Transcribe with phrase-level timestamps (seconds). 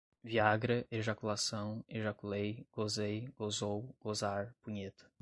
[0.23, 5.05] Viagra, ejaculação, ejaculei, gozei, gozou, gozar, punheta